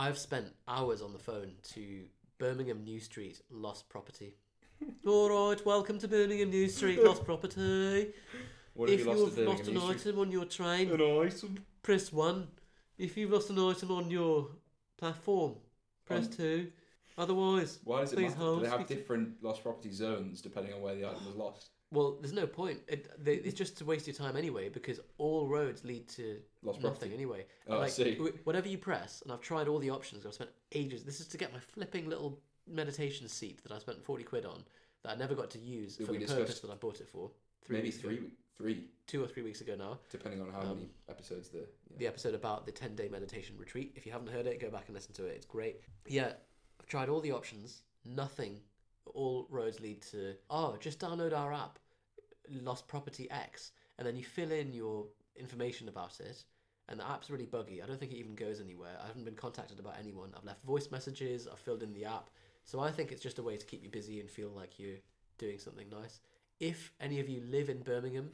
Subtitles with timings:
[0.00, 2.04] I've spent hours on the phone to
[2.38, 4.34] Birmingham New Street Lost Property.
[5.06, 8.08] All right, welcome to Birmingham New Street Lost Property.
[8.72, 11.58] What if you have lost, lost an item on your train, An item.
[11.82, 12.48] press one.
[12.96, 14.48] If you've lost an item on your
[14.96, 15.56] platform,
[16.06, 16.72] press On- two.
[17.18, 18.40] Otherwise, Why does it Please matter?
[18.40, 21.68] hold, Do they have different lost property zones depending on where the item was lost?
[21.92, 22.80] Well, there's no point.
[22.88, 26.80] It, they, it's just to waste your time anyway because all roads lead to Lost
[26.80, 27.14] nothing property.
[27.14, 27.46] anyway.
[27.68, 28.16] Oh, I see.
[28.44, 30.24] Whatever you press, and I've tried all the options.
[30.26, 31.02] I've spent ages.
[31.04, 34.62] This is to get my flipping little meditation seat that I spent forty quid on
[35.02, 37.30] that I never got to use That for the purpose that I bought it for.
[37.64, 37.98] Three Maybe ago.
[37.98, 38.20] three,
[38.56, 39.98] three, two or three weeks ago now.
[40.10, 41.62] depending on how Um, many episodes there.
[41.90, 41.96] Yeah.
[41.98, 43.92] The episode about the ten day meditation retreat.
[43.96, 45.32] If you haven't heard it, go back and listen to it.
[45.36, 45.80] It's great.
[46.06, 46.32] Yeah,
[46.80, 47.82] I've tried all the options.
[48.04, 48.60] Nothing.
[49.14, 51.78] All roads lead to oh, just download our app,
[52.48, 56.44] Lost Property X, and then you fill in your information about it.
[56.88, 57.80] And the app's really buggy.
[57.80, 58.98] I don't think it even goes anywhere.
[59.00, 60.30] I haven't been contacted about anyone.
[60.36, 61.46] I've left voice messages.
[61.46, 62.30] I've filled in the app.
[62.64, 64.98] So I think it's just a way to keep you busy and feel like you're
[65.38, 66.20] doing something nice.
[66.58, 68.30] If any of you live in Birmingham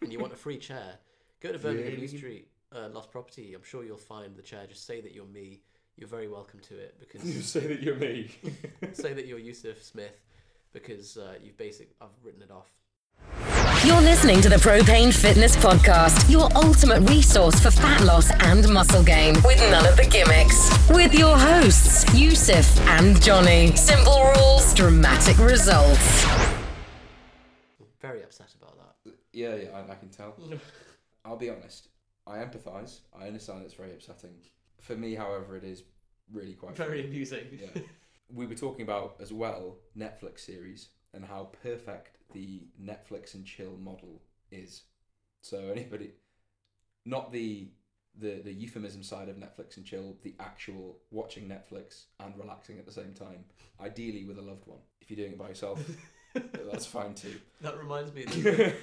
[0.00, 0.98] and you want a free chair,
[1.40, 3.54] go to Birmingham New Street, uh, Lost Property.
[3.54, 4.66] I'm sure you'll find the chair.
[4.66, 5.60] Just say that you're me.
[5.98, 8.30] You're very welcome to it because you say that you're me.
[8.92, 10.20] say that you're Yusuf Smith
[10.72, 11.90] because uh, you've basic.
[12.00, 12.72] I've written it off.
[13.84, 19.02] You're listening to the Propane Fitness Podcast, your ultimate resource for fat loss and muscle
[19.02, 20.70] gain, with none of the gimmicks.
[20.88, 23.74] With your hosts, Yusuf and Johnny.
[23.74, 26.24] Simple rules, dramatic results.
[28.00, 29.14] Very upset about that.
[29.32, 30.36] yeah, yeah, I, I can tell.
[31.24, 31.88] I'll be honest.
[32.24, 33.00] I empathise.
[33.18, 34.30] I understand it's very upsetting.
[34.80, 35.82] For me, however, it is
[36.32, 37.08] really quite Very funny.
[37.08, 37.46] amusing.
[37.52, 37.82] Yeah.
[38.32, 43.76] we were talking about as well Netflix series and how perfect the Netflix and chill
[43.78, 44.82] model is.
[45.40, 46.12] So anybody,
[47.04, 47.68] not the
[48.18, 52.86] the the euphemism side of Netflix and chill, the actual watching Netflix and relaxing at
[52.86, 53.44] the same time.
[53.80, 54.80] Ideally with a loved one.
[55.00, 55.80] If you're doing it by yourself,
[56.34, 57.40] that's fine too.
[57.60, 58.24] That reminds me.
[58.26, 58.74] There's,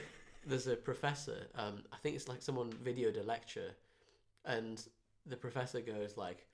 [0.48, 1.48] there's a professor.
[1.56, 3.72] Um, I think it's like someone videoed a lecture,
[4.46, 4.82] and
[5.26, 6.46] the professor goes like,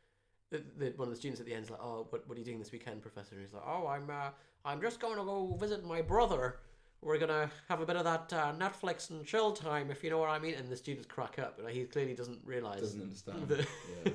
[0.52, 2.40] the, the, one of the students at the end is like, "Oh, what, what are
[2.40, 4.30] you doing this weekend, professor?" And he's like, "Oh, I'm uh,
[4.66, 6.58] I'm just going to go visit my brother.
[7.02, 10.20] We're gonna have a bit of that uh, Netflix and chill time, if you know
[10.20, 12.82] what I mean." And the students crack up, and he clearly doesn't realize.
[12.82, 13.48] Doesn't understand.
[13.48, 13.66] the-
[14.06, 14.12] yeah.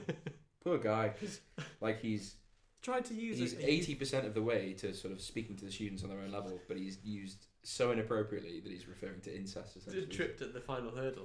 [0.62, 1.40] Poor guy, 'cause,
[1.80, 2.36] like he's
[2.82, 5.64] Tried to use he's a eighty percent of the way to sort of speaking to
[5.64, 9.34] the students on their own level, but he's used so inappropriately that he's referring to
[9.34, 10.06] incest youth- essentially.
[10.14, 11.24] tripped at the final hurdle.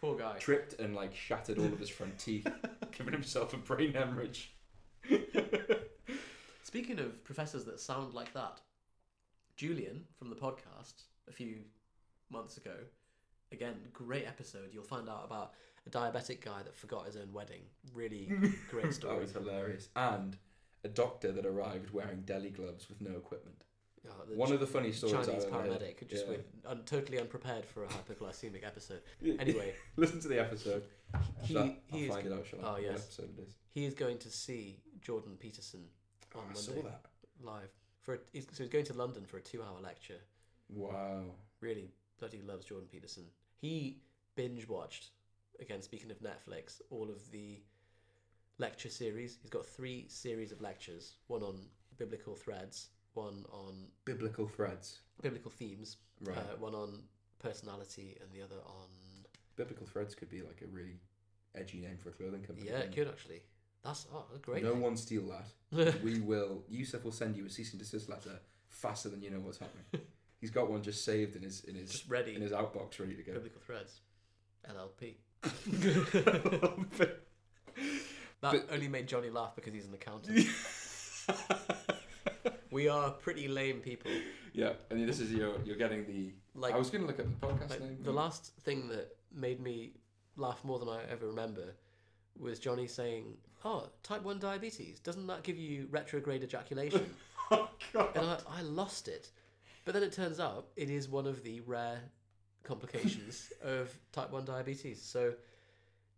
[0.00, 0.38] Poor guy.
[0.38, 2.46] Tripped and like shattered all of his front teeth,
[2.96, 4.52] giving himself a brain hemorrhage.
[6.62, 8.60] Speaking of professors that sound like that,
[9.56, 11.58] Julian from the podcast a few
[12.30, 12.76] months ago,
[13.52, 14.70] again, great episode.
[14.72, 15.52] You'll find out about
[15.86, 17.62] a diabetic guy that forgot his own wedding.
[17.92, 18.32] Really
[18.70, 19.14] great story.
[19.16, 19.88] That was hilarious.
[19.96, 20.36] And
[20.84, 23.64] a doctor that arrived wearing deli gloves with no equipment.
[24.08, 26.30] Oh, One Ch- of the funny stories Chinese paramedic, just Yeah.
[26.32, 29.02] with un- totally unprepared for a hypoglycemic episode.
[29.38, 30.84] Anyway, Listen to the episode.
[31.42, 32.68] he, That- he I'll is find it out, shall I?
[32.68, 32.92] oh, yes.
[33.02, 33.54] episode it is.
[33.72, 35.84] he is going to see Jordan Peterson
[36.34, 37.00] on Oh, I Monday saw that.
[37.42, 40.20] live for a, he's, so he's going to London for a two-hour lecture.
[40.70, 41.24] Wow.
[41.60, 43.24] really bloody loves Jordan Peterson.
[43.60, 43.98] He
[44.36, 45.10] binge watched,
[45.60, 47.60] again, speaking of Netflix, all of the
[48.58, 49.38] lecture series.
[49.42, 51.58] He's got three series of lectures one on
[51.98, 55.00] biblical threads, one on Biblical threads.
[55.22, 56.36] biblical themes, Right.
[56.36, 57.02] uh, one on
[57.38, 58.88] personality, and the other on.
[59.56, 61.00] Biblical threads could be like a really
[61.54, 62.68] edgy name for a clothing company.
[62.70, 63.42] Yeah, it couldn't actually.
[63.84, 64.62] That's oh, great.
[64.62, 64.80] no name.
[64.82, 65.94] one steal that.
[66.02, 66.64] we will.
[66.68, 68.38] Yusuf will send you a cease and desist letter
[68.68, 69.84] faster than you know what's happening.
[70.40, 72.34] He's got one just saved in his in his Just ready.
[72.34, 73.32] in his outbox, ready to go.
[73.34, 74.00] biblical threads,
[74.68, 75.16] LLP.
[78.42, 80.46] That But- only made Johnny laugh because he's an accountant.
[82.70, 84.10] We are pretty lame people.
[84.52, 86.32] yeah, and this is your you're getting the.
[86.54, 87.98] Like I was going to look at the podcast Like, name.
[88.02, 89.92] the last thing that made me
[90.36, 91.74] laugh more than I ever remember
[92.38, 97.04] was Johnny saying, "Oh, type one diabetes doesn't that give you retrograde ejaculation?"
[97.50, 98.10] oh God.
[98.16, 99.30] and I, I lost it.
[99.84, 102.00] But then it turns out it is one of the rare
[102.64, 105.00] complications of type one diabetes.
[105.00, 105.32] So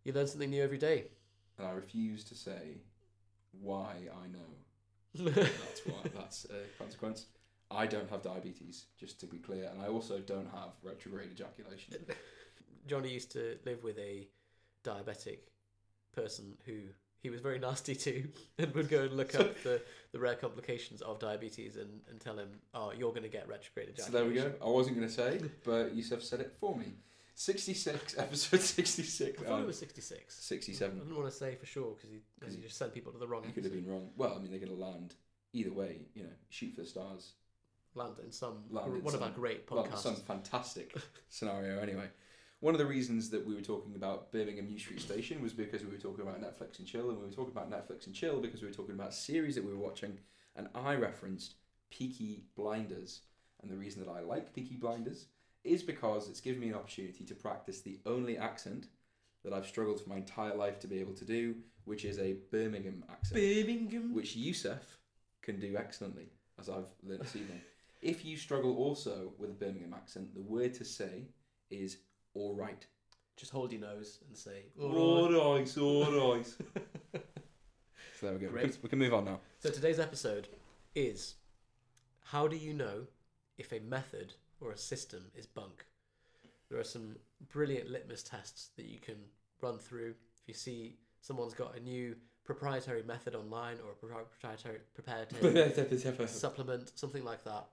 [0.03, 1.05] you learn something new every day.
[1.57, 2.77] And I refuse to say
[3.61, 4.39] why I know.
[5.15, 5.95] That's why.
[6.15, 7.25] That's a consequence.
[7.71, 11.95] I don't have diabetes, just to be clear, and I also don't have retrograde ejaculation.
[12.87, 14.27] Johnny used to live with a
[14.83, 15.39] diabetic
[16.13, 16.73] person who
[17.19, 18.27] he was very nasty to
[18.59, 19.81] and would go and look up the,
[20.11, 23.87] the rare complications of diabetes and, and tell him, oh, you're going to get retrograde
[23.97, 24.13] So ejaculation.
[24.35, 24.65] there we go.
[24.65, 26.87] I wasn't going to say, but Yusuf said it for me.
[27.35, 29.41] 66, episode 66.
[29.41, 30.35] I thought um, it was 66.
[30.35, 30.95] 67.
[30.97, 33.17] I didn't want to say for sure because he, 'cause he just sent people to
[33.17, 34.09] the wrong You could have been wrong.
[34.15, 35.15] Well, I mean, they're going to land
[35.53, 37.33] either way, you know, shoot for the stars.
[37.95, 39.97] Land in some Land in one of our great Well, podcasts.
[39.99, 40.95] some fantastic
[41.29, 42.07] scenario, anyway.
[42.59, 45.83] One of the reasons that we were talking about Birmingham New Street Station was because
[45.83, 48.39] we were talking about Netflix and chill, and we were talking about Netflix and chill
[48.39, 50.17] because we were talking about series that we were watching,
[50.55, 51.55] and I referenced
[51.91, 53.21] Peaky Blinders.
[53.61, 55.27] And the reason that I like Peaky Blinders
[55.63, 58.87] is because it's given me an opportunity to practice the only accent
[59.43, 61.55] that I've struggled for my entire life to be able to do,
[61.85, 64.13] which is a Birmingham accent Birmingham.
[64.13, 64.97] which Yusuf
[65.41, 66.29] can do excellently,
[66.59, 67.61] as I've learned this evening.
[68.01, 71.27] If you struggle also with a Birmingham accent, the word to say
[71.69, 71.97] is
[72.33, 72.85] all right.
[73.35, 74.65] Just hold your nose and say.
[74.79, 76.45] All right, all right.
[76.47, 76.61] so
[78.21, 78.47] there we go.
[78.47, 78.71] We Great.
[78.71, 79.39] can, we can move on now.
[79.59, 80.47] So today's episode
[80.95, 81.35] is
[82.21, 83.07] how do you know
[83.57, 84.33] if a method
[84.63, 85.85] or a system is bunk?
[86.69, 87.17] There are some
[87.51, 89.15] brilliant litmus tests that you can
[89.61, 90.15] run through.
[90.41, 96.91] If you see someone's got a new proprietary method online or a proprietary prepared supplement,
[96.95, 97.67] something like that,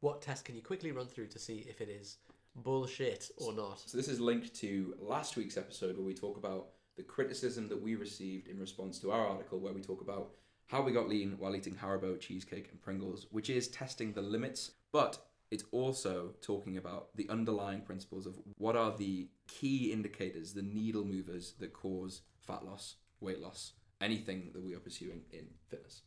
[0.00, 2.18] what test can you quickly run through to see if it is
[2.56, 3.80] bullshit or not?
[3.86, 7.80] So this is linked to last week's episode where we talk about the criticism that
[7.80, 10.30] we received in response to our article where we talk about
[10.66, 14.72] how we got lean while eating Haribo, cheesecake and Pringles, which is testing the limits,
[14.92, 15.18] but
[15.50, 21.04] it's also talking about the underlying principles of what are the key indicators, the needle
[21.04, 26.02] movers that cause fat loss, weight loss, anything that we are pursuing in fitness.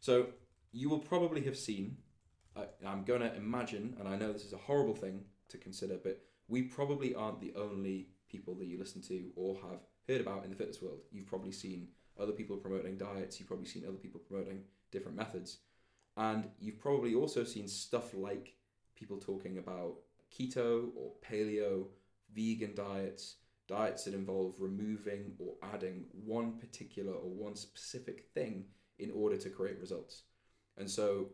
[0.00, 0.26] So
[0.72, 1.96] you will probably have seen,
[2.86, 6.22] I'm going to imagine, and I know this is a horrible thing to consider, but
[6.48, 10.50] we probably aren't the only people that you listen to or have heard about in
[10.50, 11.00] the fitness world.
[11.10, 11.88] You've probably seen
[12.20, 15.58] other people promoting diets, you've probably seen other people promoting different methods,
[16.16, 18.54] and you've probably also seen stuff like
[19.02, 19.94] people talking about
[20.32, 21.86] keto or paleo,
[22.32, 28.64] vegan diets, diets that involve removing or adding one particular or one specific thing
[29.00, 30.22] in order to create results.
[30.78, 31.30] And so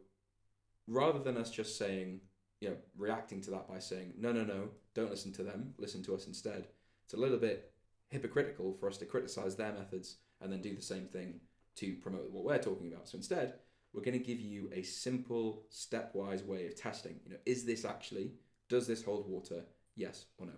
[0.86, 2.20] rather than us just saying,
[2.60, 6.02] you know, reacting to that by saying, no, no, no, don't listen to them, listen
[6.04, 6.68] to us instead,
[7.04, 7.72] it's a little bit
[8.08, 11.40] hypocritical for us to criticize their methods and then do the same thing
[11.76, 13.08] to promote what we're talking about.
[13.08, 13.54] So instead,
[13.98, 17.16] we're going to give you a simple, stepwise way of testing.
[17.24, 18.30] You know, is this actually,
[18.68, 19.64] does this hold water?
[19.96, 20.52] Yes or no?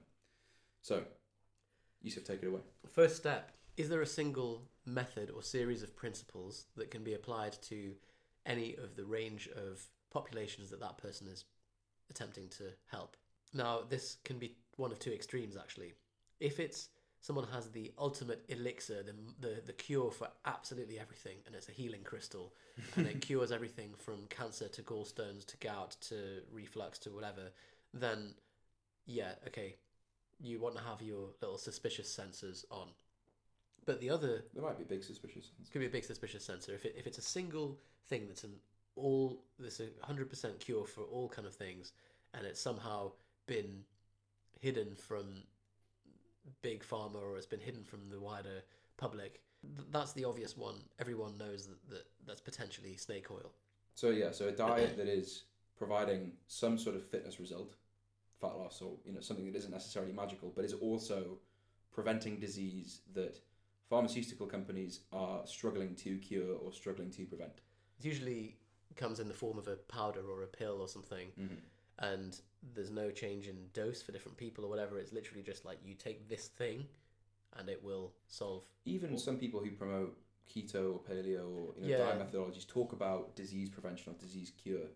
[0.82, 1.02] So,
[2.02, 2.60] Yusuf, take it away.
[2.92, 7.56] First step is there a single method or series of principles that can be applied
[7.62, 7.94] to
[8.44, 11.44] any of the range of populations that that person is
[12.10, 13.16] attempting to help?
[13.54, 15.94] Now, this can be one of two extremes actually.
[16.40, 16.90] If it's
[17.20, 21.72] someone has the ultimate elixir, the, the, the cure for absolutely everything, and it's a
[21.72, 22.52] healing crystal,
[22.96, 27.50] and it cures everything from cancer to gallstones to gout to reflux to whatever,
[27.92, 28.34] then
[29.06, 29.76] yeah, okay,
[30.40, 32.88] you want to have your little suspicious sensors on.
[33.84, 35.68] But the other There might be big suspicious ones.
[35.70, 37.78] could be a big suspicious sensor if it, if it's a single
[38.08, 38.52] thing that's an
[38.96, 41.92] all this a hundred percent cure for all kind of things,
[42.34, 43.12] and it's somehow
[43.46, 43.84] been
[44.60, 45.24] hidden from
[46.62, 48.62] big pharma or it's been hidden from the wider
[48.96, 49.40] public.
[49.76, 50.76] th- That's the obvious one.
[50.98, 53.52] Everyone knows that, that that's potentially snake oil.
[53.94, 55.44] So yeah, so a diet that is
[55.76, 57.74] providing some sort of fitness result,
[58.40, 61.38] fat loss, or you know something that isn't necessarily magical, but is also
[61.92, 63.40] preventing disease that
[63.88, 67.52] pharmaceutical companies are struggling to cure or struggling to prevent.
[67.98, 68.56] It usually
[68.96, 71.54] comes in the form of a powder or a pill or something, mm-hmm.
[72.00, 72.38] And
[72.74, 74.98] there's no change in dose for different people or whatever.
[74.98, 76.86] It's literally just like you take this thing,
[77.58, 78.64] and it will solve.
[78.84, 80.16] Even some people who promote
[80.48, 81.98] keto or paleo or you know, Yeah.
[81.98, 84.88] diet methodologies talk about disease prevention or disease cure.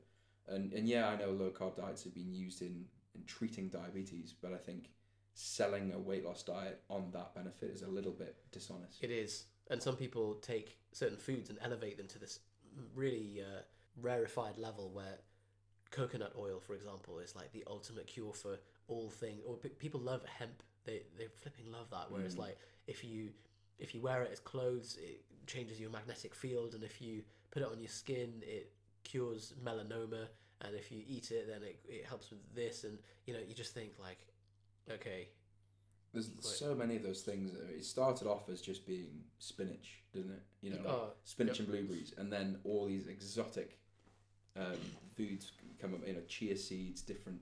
[0.49, 4.35] And and yeah, I know low carb diets have been used in, in treating diabetes,
[4.41, 4.91] but I think
[5.35, 9.03] selling a weight loss diet on that benefit is a little bit dishonest.
[9.03, 12.41] It is, and some people take certain foods and elevate them to this
[12.95, 13.63] really uh,
[14.01, 15.19] rarefied level where
[15.95, 18.59] coconut oil, for example, is like the ultimate cure for
[18.89, 19.43] all things.
[19.47, 22.07] Or pe- people love hemp; they they flipping love that.
[22.11, 22.41] Whereas mm.
[22.41, 23.31] like if you
[23.79, 27.63] if you wear it as clothes, it changes your magnetic field, and if you put
[27.63, 28.73] it on your skin, it
[29.05, 30.27] cures melanoma.
[30.61, 33.55] And if you eat it, then it, it helps with this, and you know you
[33.55, 34.19] just think like,
[34.91, 35.29] okay,
[36.13, 37.53] There's so many of those things.
[37.77, 40.43] It started off as just being spinach, didn't it?
[40.63, 41.69] You know, like Oh, spinach yep.
[41.69, 43.79] and blueberries, and then all these exotic
[44.59, 44.77] um,
[45.17, 46.07] foods come up.
[46.07, 47.41] You know, chia seeds, different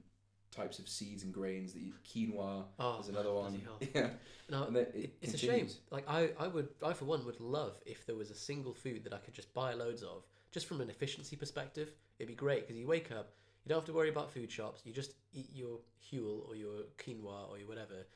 [0.51, 1.73] types of seeds and grains.
[1.73, 3.61] That you, quinoa Oh, is another one.
[3.95, 4.09] Yeah,
[4.51, 5.69] No, And it it, it's a shame.
[5.91, 9.05] Like I, I would, I for one would love if there was a single food
[9.05, 11.89] that I could just buy loads of, just from an efficiency perspective.
[12.19, 13.33] It'd be great because you wake up,
[13.65, 14.83] You don't have to worry about food shops.
[14.85, 15.79] You just eat your
[16.11, 18.07] Huel or your quinoa or your whatever,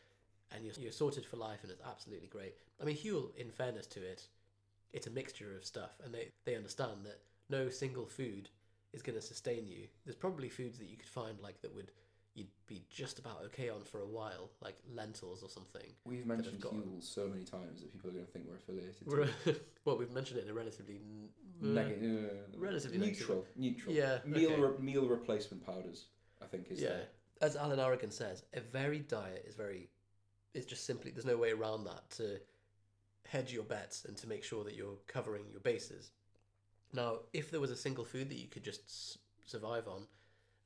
[0.55, 2.55] and you're, you're sorted for life, and it's absolutely great.
[2.81, 4.27] I mean, Huel, in fairness to it,
[4.93, 8.49] it's a mixture of stuff, and they, they understand that no single food
[8.97, 9.87] is going to sustain you.
[10.05, 11.93] There's probably foods that you could find like that would
[12.35, 15.87] you'd be just about okay on for a while, like lentils or something.
[16.05, 18.97] We've mentioned Huel so many times that people are going to think we're affiliated.
[19.05, 19.67] to We're- it.
[19.85, 21.29] well, we've mentioned it in a relatively n-
[21.75, 23.45] Neg- uh, relatively neutral.
[23.57, 23.95] Neutral.
[23.95, 24.61] Yeah, Meal okay.
[24.61, 26.07] re- meal replacement powders.
[26.43, 26.89] I think is yeah.
[27.41, 29.89] the- As Alan Aragon says, a varied diet is very.
[30.53, 32.39] It's just simply there's no way around that to
[33.27, 36.11] hedge your bets and to make sure that you're covering your bases.
[36.93, 40.07] Now, if there was a single food that you could just s- survive on,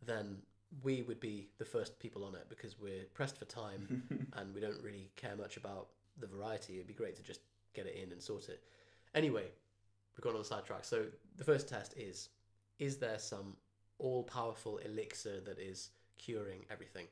[0.05, 0.39] then
[0.83, 4.03] we would be the first people on it because we're pressed for time
[4.37, 6.75] and we don't really care much about the variety.
[6.75, 7.41] It'd be great to just
[7.75, 8.63] get it in and sort it.
[9.15, 9.47] Anyway,
[10.15, 10.85] we've gone on the sidetrack.
[10.85, 12.29] So the first test is:
[12.79, 13.57] is there some
[13.99, 17.07] all-powerful elixir that is curing everything?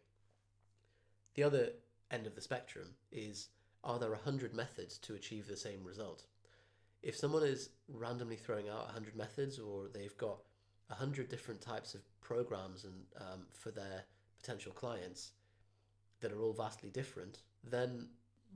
[1.34, 1.70] The other
[2.10, 3.48] end of the spectrum is:
[3.82, 6.24] are there a hundred methods to achieve the same result?
[7.02, 10.38] If someone is randomly throwing out a hundred methods, or they've got
[10.90, 14.04] a hundred different types of programs and um, for their
[14.40, 15.32] potential clients
[16.20, 18.08] that are all vastly different, then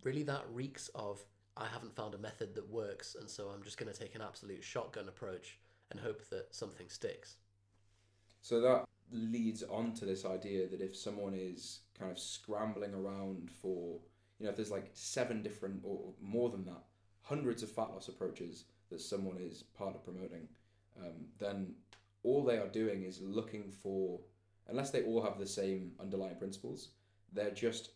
[0.03, 1.25] really that reeks of
[1.57, 4.23] I haven't found a method that works, and so I'm just going to take an
[4.23, 5.59] absolute shotgun approach
[5.91, 7.37] and hope that something sticks.
[8.41, 13.51] So that leads on to this idea that if someone is kind of scrambling around
[13.51, 14.01] for,
[14.39, 16.83] you know, if there's like seven different or more than that,
[17.23, 20.49] hundreds of fat loss approaches that someone is part of promoting,
[21.01, 21.75] um, then
[22.23, 24.21] all they are doing is looking for,
[24.69, 26.91] unless they all have the same underlying principles,
[27.33, 27.91] they're just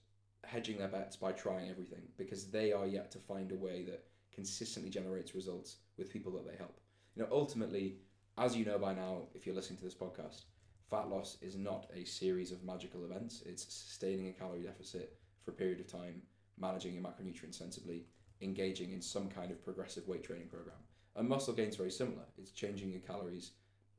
[0.44, 4.04] hedging their bets by trying everything because they are yet to find a way that
[4.32, 6.80] consistently generates results with people that they help.
[7.14, 7.96] You know, ultimately,
[8.38, 10.42] as you know by now, if you're listening to this podcast,
[10.90, 13.42] fat loss is not a series of magical events.
[13.46, 16.22] It's sustaining a calorie deficit for a period of time,
[16.58, 18.04] managing your macronutrients sensibly,
[18.40, 20.76] engaging in some kind of progressive weight training program.
[21.14, 22.24] And muscle gain is very similar.
[22.36, 23.52] It's changing your calories,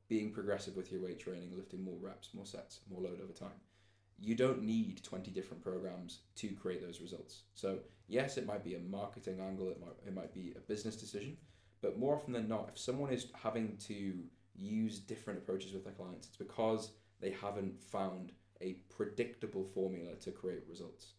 [0.08, 3.60] being progressive with your weight training, lifting more reps, more sets, more load over time.
[4.20, 7.44] You don't need 20 different programs to create those results.
[7.54, 10.96] So, yes, it might be a marketing angle, it might, it might be a business
[10.96, 11.38] decision,
[11.82, 14.24] but more often than not, if someone is having to
[14.56, 20.32] use different approaches with their clients, it's because they haven't found a predictable formula to
[20.32, 21.14] create results.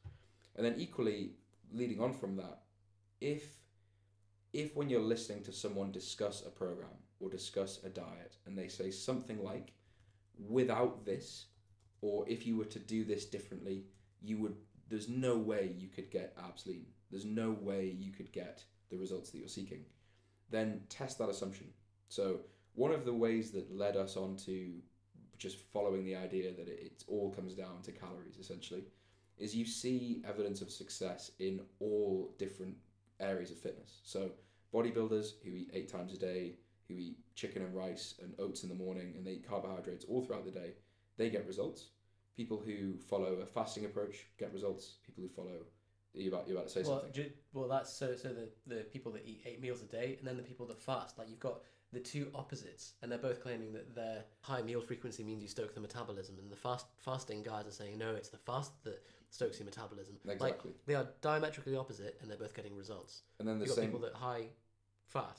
[0.56, 1.32] And then equally,
[1.72, 2.62] leading on from that,
[3.20, 3.44] if
[4.52, 6.88] if when you're listening to someone discuss a program
[7.20, 9.72] or discuss a diet and they say something like,
[10.48, 11.46] without this,
[12.00, 13.84] or if you were to do this differently,
[14.22, 14.54] you would
[14.88, 16.86] there's no way you could get abs lean.
[17.10, 19.84] There's no way you could get the results that you're seeking.
[20.50, 21.66] Then test that assumption.
[22.08, 22.40] So
[22.74, 24.72] one of the ways that led us on to
[25.36, 28.84] just following the idea that it, it all comes down to calories essentially
[29.36, 32.74] is you see evidence of success in all different
[33.20, 34.00] areas of fitness.
[34.04, 34.30] So
[34.74, 36.54] bodybuilders who eat eight times a day,
[36.88, 40.22] who eat chicken and rice and oats in the morning, and they eat carbohydrates all
[40.22, 40.72] throughout the day,
[41.16, 41.90] they get results.
[42.36, 44.96] People who follow a fasting approach get results.
[45.04, 45.58] People who follow
[46.14, 47.12] you about you about to say well, something.
[47.12, 48.14] ju- well, that's so.
[48.14, 50.80] So the the people that eat eight meals a day, and then the people that
[50.80, 51.18] fast.
[51.18, 51.60] Like you've got
[51.92, 55.74] the two opposites, and they're both claiming that their high meal frequency means you stoke
[55.74, 59.58] the metabolism, and the fast fasting guys are saying no, it's the fast that stokes
[59.58, 60.16] your metabolism.
[60.24, 60.72] Like Exactly.
[60.86, 63.22] they are diametrically opposite, and they're both getting results.
[63.38, 64.48] And then the You've got same people that high
[65.06, 65.38] fat.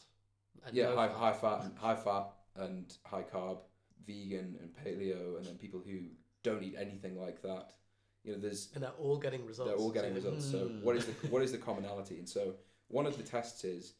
[0.71, 1.17] Yeah, high, fat.
[1.17, 2.25] high fat, and high fat
[2.55, 3.59] and high carb,
[4.05, 5.99] vegan and paleo, and then people who
[6.43, 7.73] don't eat anything like that.
[8.23, 9.69] You know, there's and they're all getting results.
[9.69, 10.49] they're all getting like, results.
[10.49, 12.17] So "Hmm." what is the what is the commonality?
[12.17, 12.55] And so
[12.87, 13.93] one of the tests is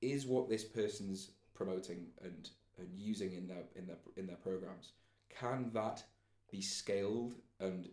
[0.00, 4.92] is what this person's promoting and, and using in their in their in their programs
[5.28, 6.02] can that
[6.50, 7.88] be scaled and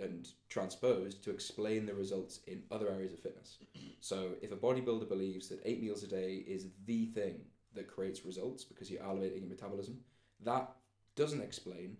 [0.00, 3.58] and transposed to explain the results in other areas of fitness.
[4.00, 7.40] So if a bodybuilder believes that eight meals a day is the thing
[7.74, 9.98] that creates results because you're elevating your metabolism,
[10.44, 10.70] that
[11.16, 11.96] doesn't explain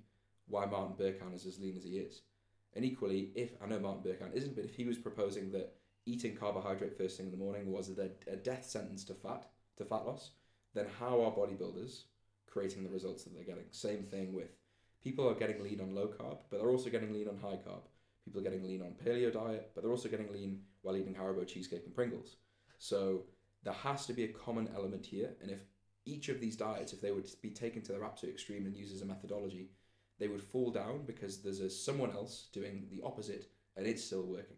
[0.46, 2.22] why Martin Berkhan is as lean as he is.
[2.76, 5.74] And equally, if I know Martin Berkhan isn't, but if he was proposing that
[6.06, 9.46] eating carbohydrate first thing in the morning was a, a death sentence to fat
[9.78, 10.30] to fat loss,
[10.74, 12.02] then how are bodybuilders
[12.46, 13.64] creating the results that they're getting?
[13.70, 14.56] Same thing with
[15.02, 17.82] people are getting lean on low carb, but they're also getting lean on high carb.
[18.24, 21.46] People are getting lean on paleo diet, but they're also getting lean while eating Haribo
[21.46, 22.36] cheesecake and Pringles.
[22.78, 23.24] So
[23.64, 25.60] there has to be a common element here, and if
[26.04, 28.94] each of these diets, if they would be taken to their absolute extreme and used
[28.94, 29.70] as a methodology,
[30.18, 33.46] they would fall down because there's a someone else doing the opposite
[33.76, 34.56] and it's still working.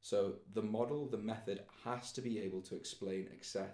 [0.00, 3.28] So the model, the method has to be able to explain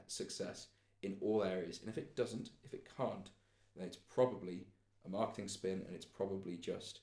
[0.07, 0.69] success
[1.03, 1.81] in all areas.
[1.81, 3.31] And if it doesn't, if it can't,
[3.77, 4.67] then it's probably
[5.05, 7.01] a marketing spin, and it's probably just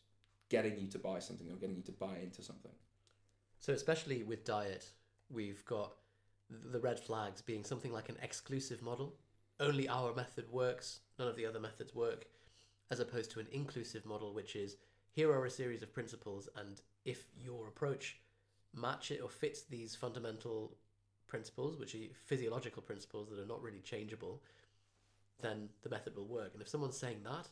[0.50, 2.72] getting you to buy something or getting you to buy into something.
[3.60, 4.89] So especially with diet,
[5.29, 5.94] we've got
[6.50, 9.15] the red flags being something like an exclusive model.
[9.60, 12.25] Only our method works, none of the other methods work,
[12.89, 14.77] as opposed to an inclusive model, which is
[15.12, 18.20] here are a series of principles, and if your approach
[18.74, 20.77] match it or fits these fundamental
[21.29, 24.41] principles, which are physiological principles that are not really changeable,
[25.41, 26.51] then the method will work.
[26.53, 27.48] And if someone's saying that,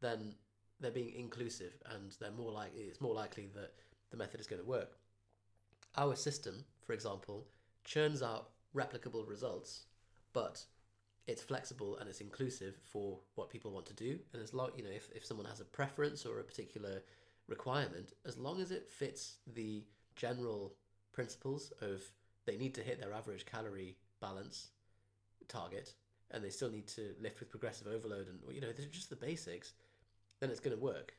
[0.00, 0.34] then
[0.80, 3.72] they're being inclusive, and they're more like it's more likely that
[4.10, 4.98] the method is going to work.
[5.96, 7.46] Our system, for example,
[7.84, 9.86] churns out replicable results,
[10.32, 10.64] but
[11.26, 14.18] it's flexible and it's inclusive for what people want to do.
[14.32, 17.02] And as long you know, if, if someone has a preference or a particular
[17.48, 19.84] requirement, as long as it fits the
[20.16, 20.74] general
[21.12, 22.02] principles of
[22.46, 24.68] they need to hit their average calorie balance
[25.48, 25.94] target
[26.30, 29.16] and they still need to lift with progressive overload and you know they're just the
[29.16, 29.74] basics
[30.42, 31.14] then it's going to work.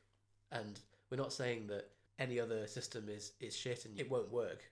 [0.52, 0.78] And
[1.10, 1.88] we're not saying that
[2.18, 4.62] any other system is is shit and it won't work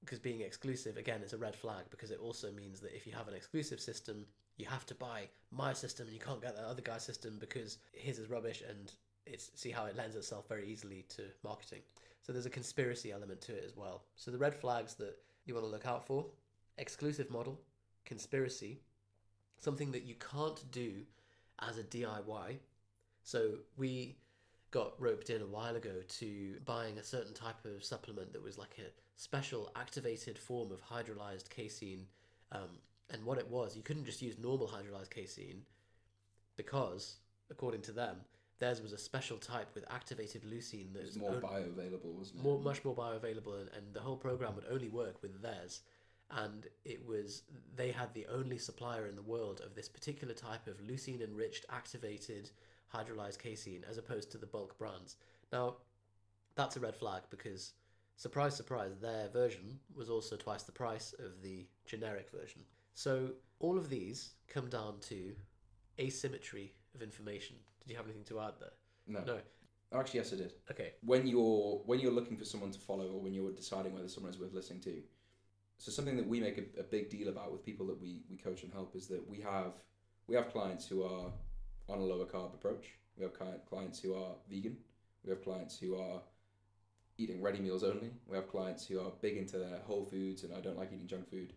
[0.00, 3.12] because being exclusive again is a red flag because it also means that if you
[3.14, 4.26] have an exclusive system
[4.58, 7.78] you have to buy my system and you can't get that other guy's system because
[7.92, 8.92] his is rubbish and
[9.24, 11.80] it's see how it lends itself very easily to marketing.
[12.20, 14.02] So there's a conspiracy element to it as well.
[14.16, 15.16] So the red flags that
[15.46, 16.26] you want to look out for.
[16.78, 17.60] Exclusive model.
[18.04, 18.80] Conspiracy.
[19.58, 20.92] Something that you can't do
[21.60, 22.58] as a diy
[23.26, 24.18] so we
[24.70, 28.56] got roped in a while ago to buying a certain type of supplement that was
[28.56, 32.06] like a special activated form of hydrolyzed casein.
[32.52, 32.78] Um,
[33.10, 35.62] and what it was, you couldn't just use normal hydrolyzed casein
[36.56, 37.16] because,
[37.50, 38.18] according to them,
[38.58, 42.42] theirs was a special type with activated leucine that was more on- bioavailable, wasn't it?
[42.42, 45.82] more much more bioavailable and, and the whole program would only work with theirs.
[46.30, 47.42] And it was
[47.76, 51.66] they had the only supplier in the world of this particular type of leucine enriched
[51.70, 52.50] activated
[52.92, 55.16] hydrolyzed casein as opposed to the bulk brands.
[55.52, 55.76] Now
[56.56, 57.74] that's a red flag because
[58.16, 62.62] surprise surprise their version was also twice the price of the generic version.
[62.94, 65.34] So all of these come down to
[66.00, 68.72] asymmetry of information did you have anything to add there?
[69.06, 69.20] No.
[69.24, 69.38] no.
[69.92, 70.52] Oh, actually, yes, I did.
[70.70, 70.94] okay.
[71.02, 74.32] When you're when you're looking for someone to follow or when you're deciding whether someone
[74.32, 75.02] is worth listening to
[75.78, 78.36] so something that we make a, a big deal about with people that we, we
[78.36, 79.72] coach and help is that we have
[80.26, 81.30] we have clients who are
[81.88, 82.86] on a lower carb approach.
[83.16, 83.32] We have
[83.68, 84.76] clients who are vegan.
[85.24, 86.20] We have clients who are
[87.18, 88.10] eating ready meals only.
[88.26, 91.06] We have clients who are big into their whole foods and i don't like eating
[91.06, 91.52] junk food.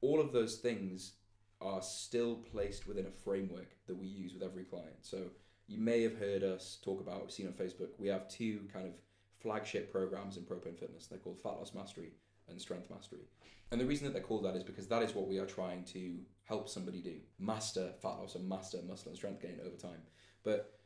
[0.00, 1.12] All of those things
[1.60, 5.30] are still placed within a framework that we use with every client so
[5.68, 8.94] you may have heard us talk about, seen on Facebook, we have two kind of
[9.40, 11.06] flagship programs in Propane Fitness.
[11.06, 12.14] They're called Fat Loss Mastery
[12.48, 13.28] and Strength Mastery.
[13.70, 15.84] And the reason that they're called that is because that is what we are trying
[15.84, 20.00] to help somebody do master fat loss and master muscle and strength gain over time.
[20.42, 20.80] But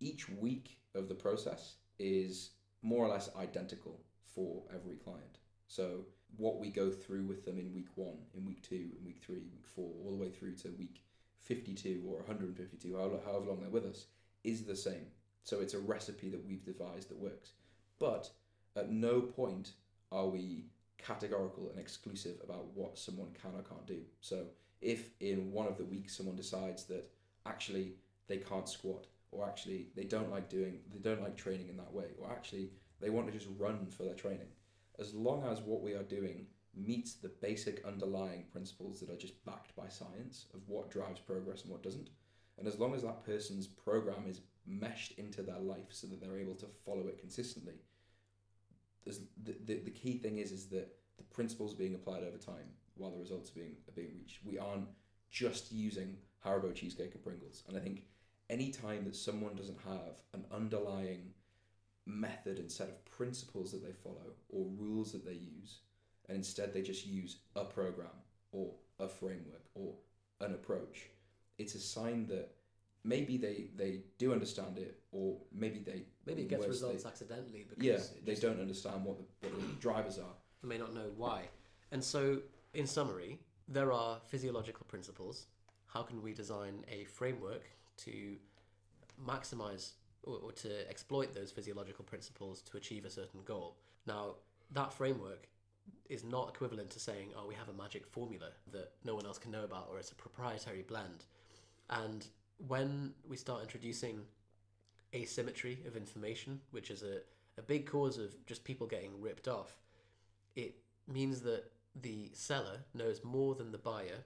[0.00, 2.50] each week of the process is
[2.82, 4.00] more or less identical
[4.34, 5.38] for every client.
[5.68, 9.18] So what we go through with them in week one, in week two, in week
[9.24, 11.02] three, week four, all the way through to week
[11.40, 14.06] 52 or 152, however however long they're with us,
[14.44, 15.06] is the same.
[15.42, 17.52] So it's a recipe that we've devised that works.
[17.98, 18.30] But
[18.76, 19.72] at no point
[20.12, 20.66] are we
[20.98, 24.00] categorical and exclusive about what someone can or can't do.
[24.20, 24.46] So
[24.80, 27.10] if in one of the weeks someone decides that
[27.46, 27.94] actually
[28.26, 31.92] they can't squat, or actually they don't like doing, they don't like training in that
[31.92, 34.48] way, or actually they want to just run for their training,
[34.98, 39.44] as long as what we are doing meets the basic underlying principles that are just
[39.44, 42.10] backed by science of what drives progress and what doesn't.
[42.58, 46.38] And as long as that person's program is meshed into their life so that they're
[46.38, 47.74] able to follow it consistently,
[49.06, 52.68] the, the, the key thing is is that the principles are being applied over time
[52.96, 54.44] while the results are being are being reached.
[54.44, 54.88] We aren't
[55.30, 57.62] just using Haribo cheesecake and Pringles.
[57.68, 58.02] And I think
[58.50, 61.32] any time that someone doesn't have an underlying
[62.08, 65.80] method and set of principles that they follow or rules that they use,
[66.28, 68.08] and instead they just use a program
[68.52, 69.92] or a framework or
[70.40, 71.10] an approach,
[71.58, 72.50] it's a sign that
[73.04, 77.08] maybe they, they do understand it or maybe they maybe it gets worse, results they,
[77.08, 80.94] accidentally because yeah they don't understand what the, what the drivers are They may not
[80.94, 81.42] know why.
[81.90, 82.40] And so,
[82.74, 85.46] in summary, there are physiological principles.
[85.86, 87.64] How can we design a framework
[87.98, 88.36] to
[89.26, 89.92] maximize
[90.24, 93.76] or, to exploit those physiological principles to achieve a certain goal?
[94.06, 94.36] Now,
[94.72, 95.48] that framework
[96.08, 99.38] is not equivalent to saying, oh, we have a magic formula that no one else
[99.38, 101.24] can know about, or it's a proprietary blend.
[101.90, 102.26] And
[102.66, 104.20] when we start introducing
[105.14, 107.20] asymmetry of information, which is a,
[107.58, 109.76] a big cause of just people getting ripped off,
[110.56, 110.74] it
[111.06, 111.64] means that
[112.00, 114.24] the seller knows more than the buyer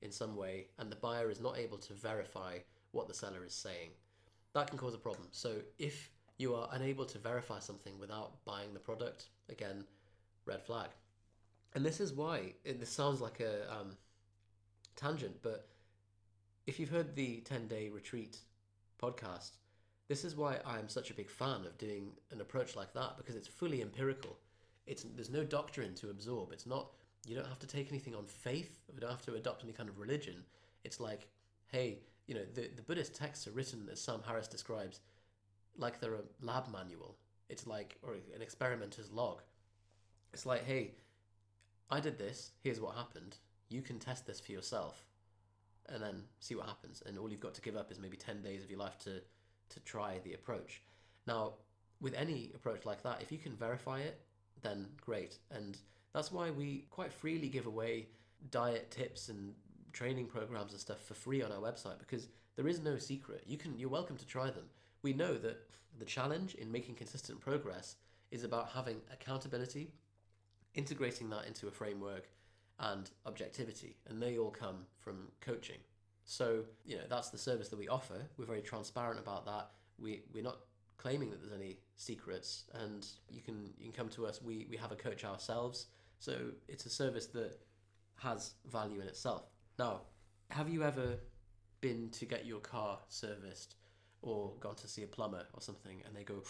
[0.00, 2.58] in some way, and the buyer is not able to verify
[2.92, 3.90] what the seller is saying.
[4.58, 5.28] That can cause a problem.
[5.30, 9.84] So if you are unable to verify something without buying the product, again,
[10.46, 10.88] red flag.
[11.76, 13.96] And this is why and this sounds like a um,
[14.96, 15.68] tangent, but
[16.66, 18.38] if you've heard the 10 day retreat
[19.00, 19.52] podcast,
[20.08, 23.36] this is why I'm such a big fan of doing an approach like that because
[23.36, 24.36] it's fully empirical.
[24.88, 26.50] It's there's no doctrine to absorb.
[26.50, 26.88] It's not
[27.28, 28.80] you don't have to take anything on faith.
[28.92, 30.42] You don't have to adopt any kind of religion.
[30.82, 31.28] It's like,
[31.68, 35.00] hey, you know, the, the Buddhist texts are written as Sam Harris describes,
[35.76, 37.16] like they're a lab manual.
[37.48, 39.40] It's like or an experimenter's log.
[40.34, 40.92] It's like, hey,
[41.90, 42.52] I did this.
[42.62, 43.38] Here's what happened.
[43.70, 45.06] You can test this for yourself,
[45.88, 47.02] and then see what happens.
[47.06, 49.22] And all you've got to give up is maybe ten days of your life to
[49.70, 50.82] to try the approach.
[51.26, 51.54] Now,
[52.00, 54.20] with any approach like that, if you can verify it,
[54.62, 55.38] then great.
[55.50, 55.78] And
[56.14, 58.08] that's why we quite freely give away
[58.50, 59.54] diet tips and
[59.98, 63.42] training programs and stuff for free on our website because there is no secret.
[63.46, 64.66] You can you're welcome to try them.
[65.02, 65.58] We know that
[65.98, 67.96] the challenge in making consistent progress
[68.30, 69.90] is about having accountability,
[70.74, 72.28] integrating that into a framework
[72.78, 75.80] and objectivity, and they all come from coaching.
[76.24, 78.20] So, you know, that's the service that we offer.
[78.36, 79.70] We're very transparent about that.
[79.98, 80.58] We we're not
[80.96, 84.40] claiming that there's any secrets and you can you can come to us.
[84.40, 85.86] We we have a coach ourselves.
[86.20, 86.34] So,
[86.68, 87.58] it's a service that
[88.22, 89.44] has value in itself.
[89.78, 90.00] Now,
[90.50, 91.18] have you ever
[91.80, 93.76] been to get your car serviced
[94.22, 96.42] or gone to see a plumber or something and they go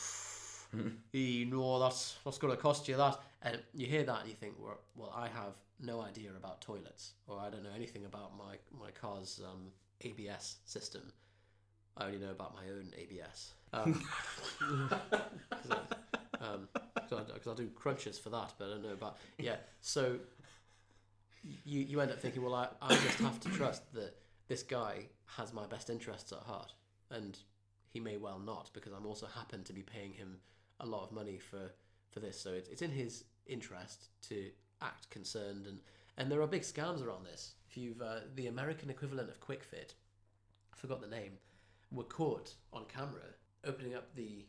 [1.13, 3.19] you know that's that's going to cost you that.
[3.43, 7.13] And you hear that and you think well, well i have no idea about toilets
[7.27, 9.71] or i don't know anything about my my car's um,
[10.05, 11.03] abs system.
[11.97, 14.03] I only know about my own abs um,
[15.61, 19.57] because um, I, I do crunches for that but i don't know about yeah.
[19.81, 20.17] So
[21.43, 24.15] you you end up thinking well i, I just have to trust that
[24.49, 26.73] this guy has my best interests at heart
[27.11, 27.39] and
[27.91, 30.39] he may well not because i'm also happen to be paying him
[30.81, 31.73] a lot of money for
[32.11, 32.41] for this.
[32.41, 34.51] So it's, it's in his interest to
[34.83, 35.79] act concerned and
[36.17, 37.55] and there are big scams around this.
[37.71, 39.95] If you've uh, the american equivalent of Kwik Fit
[40.73, 41.33] i forgot the name
[41.91, 44.47] were caught on camera opening up the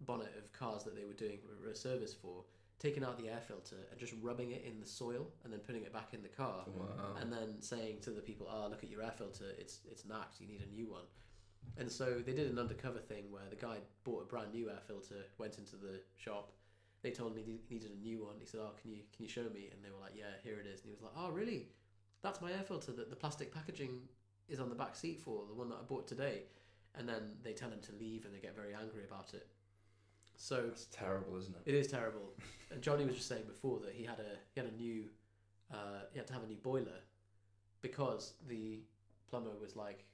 [0.00, 1.38] bonnet of cars that they were doing
[1.70, 2.44] a service for
[2.78, 5.82] taking out the air filter and just rubbing it in the soil and then putting
[5.82, 7.16] it back in the car Wow.
[7.20, 10.40] and then saying to the people ah look at your air filter it's it's knacked
[10.40, 11.04] you need a new one
[11.78, 14.78] and so they did an undercover thing where the guy bought a brand new air
[14.86, 16.52] filter, went into the shop.
[17.02, 18.36] They told him he needed a new one.
[18.38, 20.58] He said, "Oh, can you can you show me?" And they were like, "Yeah, here
[20.60, 21.68] it is." And he was like, "Oh, really?
[22.22, 24.08] That's my air filter that the plastic packaging
[24.48, 26.44] is on the back seat for, the one that I bought today."
[26.94, 29.48] And then they tell him to leave, and they get very angry about it.
[30.46, 31.62] So It's terrible, isn't it?
[31.64, 32.32] it is terrible.
[32.70, 35.06] And Johnny was just saying before that he had a he had a new
[35.72, 37.00] uh, he had to have a new boiler
[37.82, 38.84] because the
[39.28, 40.04] plumber was like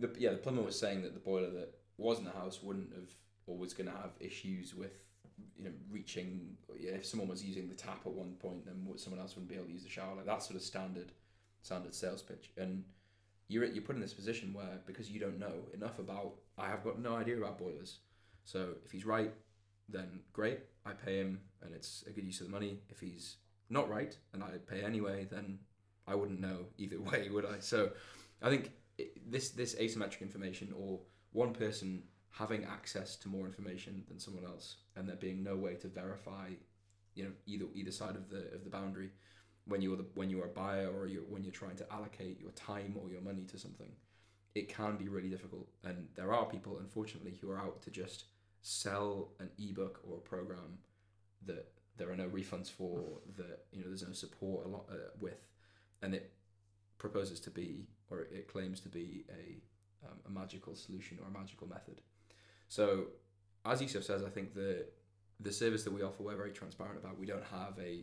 [0.00, 2.92] The, yeah, the plumber was saying that the boiler that was in the house wouldn't
[2.94, 3.10] have
[3.46, 5.04] or was going to have issues with
[5.56, 6.56] you know reaching.
[6.80, 9.54] Yeah, if someone was using the tap at one point, then someone else wouldn't be
[9.54, 10.16] able to use the shower.
[10.16, 11.12] Like that sort of standard,
[11.62, 12.50] standard sales pitch.
[12.56, 12.82] And
[13.46, 16.32] you're you're put in this position where because you don't know enough about.
[16.58, 17.98] I have got no idea about boilers.
[18.42, 19.32] So if he's right,
[19.88, 20.60] then great.
[20.84, 22.80] I pay him, and it's a good use of the money.
[22.88, 23.36] If he's
[23.70, 25.58] not right, and I pay anyway, then
[26.06, 27.58] I wouldn't know either way, would I?
[27.60, 27.90] So
[28.42, 28.70] I think
[29.26, 31.00] this this asymmetric information or
[31.32, 35.74] one person having access to more information than someone else and there being no way
[35.74, 36.48] to verify
[37.14, 39.10] you know either either side of the of the boundary
[39.66, 42.52] when you're the when you're a buyer or you're when you're trying to allocate your
[42.52, 43.90] time or your money to something
[44.54, 48.24] it can be really difficult and there are people unfortunately who are out to just
[48.68, 50.78] sell an ebook or a program
[51.46, 54.96] that there are no refunds for that you know there's no support a lot uh,
[55.20, 55.46] with
[56.02, 56.32] and it
[56.98, 59.62] proposes to be or it claims to be a
[60.04, 62.00] um, a magical solution or a magical method.
[62.68, 63.04] So
[63.64, 64.86] as Yusuf says I think the
[65.38, 67.20] the service that we offer we're very transparent about.
[67.20, 68.02] We don't have a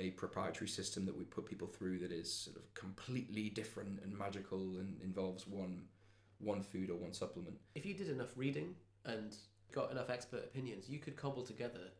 [0.00, 4.18] a proprietary system that we put people through that is sort of completely different and
[4.18, 5.82] magical and involves one
[6.40, 7.56] one food or one supplement.
[7.76, 9.36] If you did enough reading and
[9.72, 11.90] got enough expert opinions, you could cobble together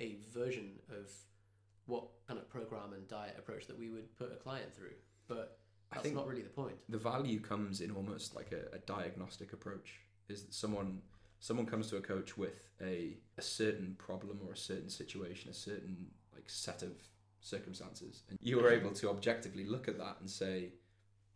[0.00, 1.10] a version of
[1.86, 4.94] what kind of program and diet approach that we would put a client through.
[5.28, 5.58] But
[5.92, 6.76] I that's think- not really the point.
[6.88, 11.02] the value comes in almost like a, a diagnostic approach is that someone
[11.40, 15.54] someone comes to a coach with a, a certain problem or a certain situation a
[15.54, 16.92] certain like set of
[17.40, 18.86] circumstances and you are mm-hmm.
[18.86, 20.70] able to objectively look at that and say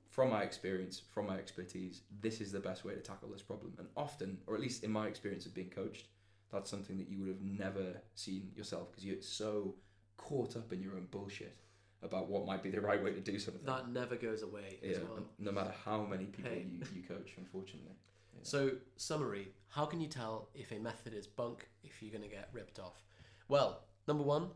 [0.08, 3.72] from my experience from my expertise this is the best way to tackle this problem
[3.78, 6.06] and often or at least in my experience of being coached
[6.52, 9.74] that's something that you would have never seen yourself because you're so
[10.16, 11.56] caught up in your own bullshit
[12.02, 14.92] about what might be the right way to do something That never goes away yeah,
[14.92, 15.24] as well.
[15.38, 16.64] no matter how many people Hey.
[16.70, 17.96] you, you coach, unfortunately.
[18.42, 22.34] So, summary how can you tell if a method is bunk if you're going to
[22.34, 23.02] get ripped off?
[23.48, 24.48] Well, number one,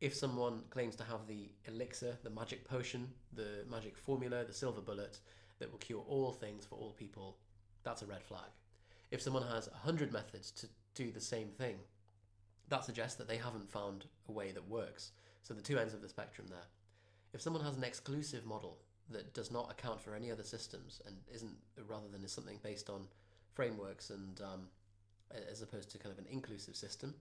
[0.00, 4.80] if someone claims to have the elixir, the magic potion, the magic formula, the silver
[4.80, 5.18] bullet
[5.58, 7.36] that will cure all things for all people,
[7.82, 8.50] that's a red flag.
[9.10, 11.76] If someone has 100 methods to do the same thing,
[12.68, 15.12] that suggests that they haven't found a way that works.
[15.42, 16.66] So, the two ends of the spectrum there.
[17.32, 18.78] If someone has an exclusive model
[19.10, 21.56] that does not account for any other systems and isn't
[21.88, 23.06] rather than is something based on
[23.54, 24.68] frameworks and um,
[25.50, 27.14] as opposed to kind of an inclusive system,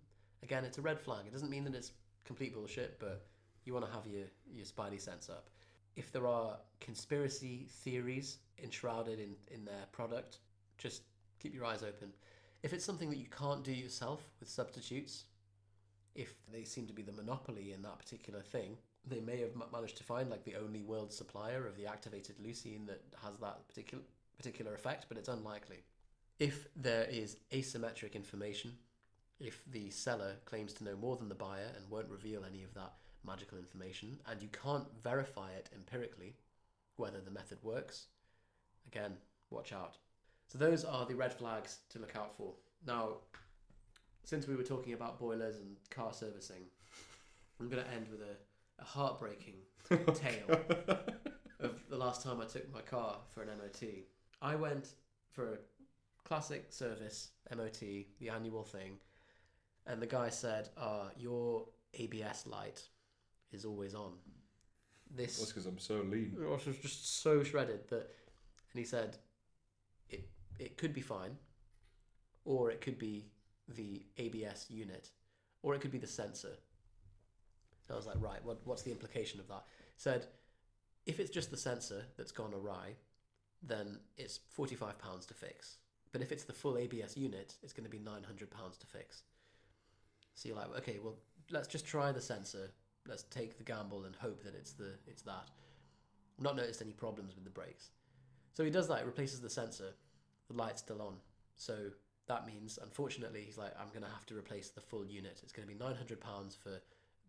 [0.43, 1.25] again, it's a red flag.
[1.25, 1.91] It doesn't mean that it's
[2.27, 3.25] complete bullshit, but
[3.65, 5.49] you want to have your your spidey sense up.
[5.95, 10.39] If there are conspiracy theories enshrouded in in their product,
[10.77, 11.01] just
[11.39, 12.13] keep your eyes open.
[12.63, 15.25] If it's something that you can't do yourself with substitutes,
[16.15, 19.97] if they seem to be the monopoly in that particular thing, they may have managed
[19.97, 24.03] to find like the only world supplier of the activated leucine that has that particular
[24.37, 25.83] particular effect, but it's unlikely.
[26.39, 28.73] If there is asymmetric information,
[29.39, 32.73] if the seller claims to know more than the buyer and won't reveal any of
[32.73, 32.93] that
[33.25, 36.35] magical information, and you can't verify it empirically
[36.95, 38.07] whether the method works,
[38.87, 39.13] again,
[39.49, 39.97] watch out.
[40.47, 42.53] So those are the red flags to look out for.
[42.85, 43.17] Now,
[44.23, 46.63] since we were talking about boilers and car servicing,
[47.59, 49.55] I'm going to end with a, a heartbreaking
[50.15, 50.59] tale
[51.59, 53.89] of the last time I took my car for an MOT.
[54.41, 54.89] I went
[55.31, 55.57] for a
[56.23, 57.79] classic service MOT,
[58.19, 58.97] the annual thing,
[59.87, 62.81] and the guy said, uh, "Your ABS light
[63.51, 64.13] is always on."
[65.09, 66.35] This That's because I'm so lean.
[66.39, 68.09] it was just so shredded that,
[68.71, 69.17] and he said,
[70.09, 71.37] it it could be fine,
[72.43, 73.31] or it could be
[73.69, 75.09] the ABS unit,
[75.63, 76.57] or it could be the sensor.
[77.87, 79.63] So I was like, right, what what's the implication of that?
[79.95, 80.27] Said,
[81.05, 82.95] if it's just the sensor that's gone awry,
[83.63, 85.77] then it's forty five pounds to fix.
[86.11, 88.87] But if it's the full ABS unit, it's going to be nine hundred pounds to
[88.87, 89.23] fix.
[90.37, 91.15] So you're like, okay, well,
[91.49, 92.69] let's just try the sensor.
[93.07, 95.49] Let's take the gamble and hope that it's the it's that.
[96.39, 97.89] Not noticed any problems with the brakes.
[98.53, 99.95] So he does that, replaces the sensor,
[100.47, 101.15] the light's still on.
[101.55, 101.75] So
[102.27, 105.39] that means, unfortunately, he's like, I'm going to have to replace the full unit.
[105.41, 106.81] It's going to be £900 for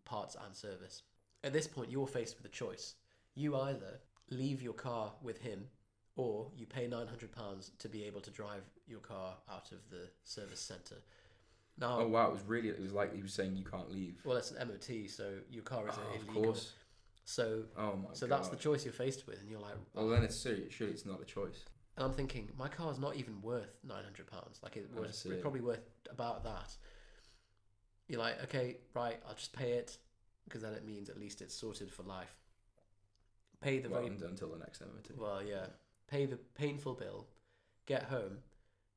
[0.05, 1.01] parts and service.
[1.43, 2.93] At this point, you're faced with a choice.
[3.33, 5.65] You either leave your car with him
[6.15, 10.61] or you pay £900 to be able to drive your car out of the service
[10.61, 11.01] centre.
[11.79, 12.69] Now, Oh wow, it was really.
[12.69, 14.19] It was like he was saying you can't leave.
[14.25, 16.73] well, it's an MOT, so your car is Oh, of course.
[17.23, 18.37] So, Oh my so god.
[18.37, 21.05] that's the choice you're faced with, and you're like, Well, then it's surely, surely it's
[21.05, 21.63] not a choice.
[21.95, 24.59] And I'm thinking, my car's not even worth nine hundred pounds.
[24.63, 26.75] Like it was probably worth about that.
[28.07, 29.97] You're like, okay, right, I'll just pay it
[30.45, 32.35] because then it means at least it's sorted for life.
[33.61, 35.17] Pay the well, very until the next MOT.
[35.17, 35.67] well, yeah.
[36.09, 37.27] Pay the painful bill,
[37.85, 38.37] get home,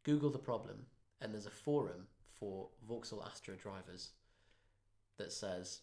[0.05, 0.87] Google the problem,
[1.21, 2.07] and there's a forum
[2.43, 4.11] for Vauxhall Astra drivers
[5.17, 5.83] that says,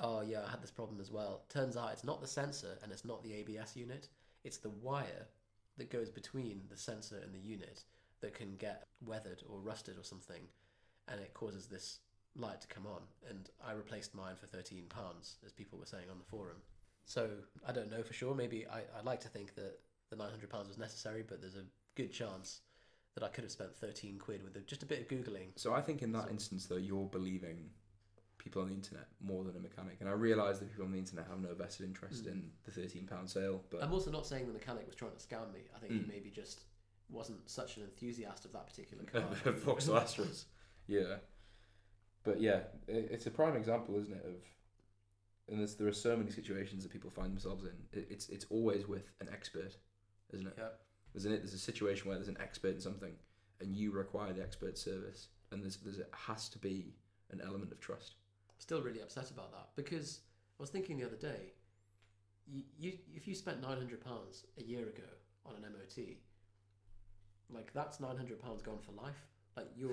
[0.00, 2.90] "Oh yeah, I had this problem as well." Turns out it's not the sensor and
[2.90, 4.08] it's not the ABS unit;
[4.42, 5.28] it's the wire
[5.76, 7.84] that goes between the sensor and the unit
[8.20, 10.42] that can get weathered or rusted or something,
[11.06, 12.00] and it causes this
[12.34, 13.02] light to come on.
[13.30, 16.62] And I replaced mine for thirteen pounds, as people were saying on the forum.
[17.04, 17.30] So
[17.64, 18.34] I don't know for sure.
[18.34, 19.78] Maybe I, I'd like to think that
[20.10, 22.62] the nine hundred pounds was necessary, but there's a good chance
[23.14, 25.48] that I could have spent thirteen quid with just a bit of googling.
[25.56, 27.70] So I think in that So- instance, though, you're believing
[28.38, 29.98] people on the internet more than a mechanic.
[30.00, 32.32] And I realise that people on the internet have no vested interest Mm.
[32.32, 35.18] in the thirteen pound sale, but I'm also not saying the mechanic was trying to
[35.18, 35.60] scam me.
[35.74, 36.00] I think Mm.
[36.04, 36.64] he maybe just
[37.08, 39.22] wasn't such an enthusiast of that particular car.
[39.52, 40.46] Vauxhall Astras,
[40.86, 41.18] yeah.
[42.24, 44.24] But yeah, it, it's a prime example, isn't it?
[44.24, 44.42] Of
[45.48, 47.76] and there's, there are so many situations that people find themselves in.
[47.92, 49.76] It, it's it's always with an expert,
[50.32, 50.54] isn't it?
[50.56, 50.68] Yeah.
[51.14, 51.38] Isn't it?
[51.38, 53.12] There's a situation where there's an expert in something,
[53.60, 56.94] and you require the expert service, and there's there's it has to be
[57.30, 58.14] an element of trust.
[58.58, 60.20] Still really upset about that because
[60.58, 61.52] I was thinking the other day,
[62.46, 65.08] you, you if you spent nine hundred pounds a year ago
[65.44, 66.04] on an MOT,
[67.50, 69.26] like that's nine hundred pounds gone for life.
[69.56, 69.90] Like you're,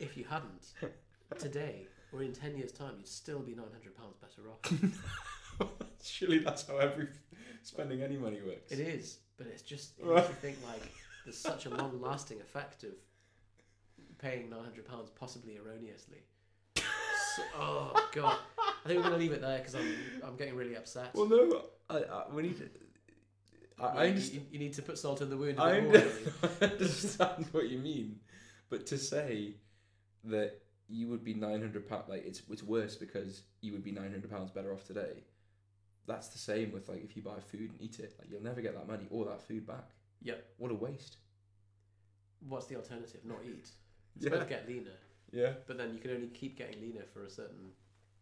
[0.00, 0.72] if you hadn't
[1.38, 5.68] today or in ten years' time, you'd still be nine hundred pounds better off.
[6.02, 7.08] Surely that's how every
[7.62, 8.70] spending any money works.
[8.72, 10.82] It is, but it's just it makes you think like
[11.24, 12.90] there's such a long-lasting effect of
[14.18, 16.18] paying nine hundred pounds possibly erroneously.
[16.76, 19.88] So, oh god, I think we're gonna leave it there because I'm
[20.24, 21.14] I'm getting really upset.
[21.14, 22.58] Well, no, I, I we need.
[22.58, 22.68] To,
[23.80, 24.34] I, I you, understand.
[24.34, 25.58] you, you need to put salt in the wound.
[25.58, 26.32] A I bit more, under- really.
[26.60, 28.16] I understand what you mean,
[28.68, 29.54] but to say
[30.24, 33.92] that you would be nine hundred pounds, like it's it's worse because you would be
[33.92, 35.22] nine hundred pounds better off today.
[36.06, 38.60] That's the same with like if you buy food and eat it, like you'll never
[38.60, 39.90] get that money or that food back.
[40.22, 40.44] Yep.
[40.58, 41.16] What a waste.
[42.48, 43.20] what's the alternative?
[43.24, 43.70] Not eat.
[44.16, 44.30] It's Yeah.
[44.30, 44.98] supposed to get leaner,
[45.30, 45.54] Yeah.
[45.66, 47.72] but then you can only keep getting leaner for a certain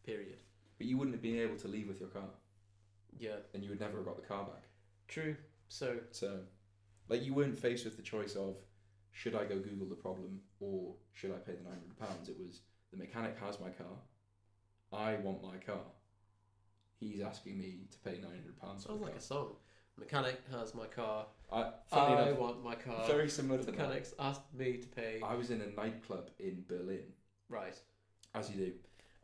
[0.05, 0.41] period.
[0.79, 2.29] But you wouldn't have been able to leave with your car,
[3.19, 4.69] Yeah, and you would never have got the car back.
[5.09, 5.37] true.
[5.69, 6.45] So So,
[7.09, 8.57] like, you weren't faced with the choice of
[9.11, 12.29] should I go Google the problem or should I pay the nine hundred pounds.
[12.29, 12.61] It was
[12.93, 13.97] the mechanic has my car.
[14.93, 15.83] I want my car.
[17.01, 19.19] He's asking me to pay nine hundred pounds sounds like car.
[19.19, 19.49] a song.
[19.99, 21.27] Mechanic has my car.
[21.53, 23.07] I, funny I enough, want my car.
[23.07, 23.73] very similar to that.
[23.77, 25.21] Mechanics asked me to pay.
[25.25, 27.05] I was in a nightclub in Berlin,
[27.49, 27.75] Right.
[28.35, 28.73] as you do,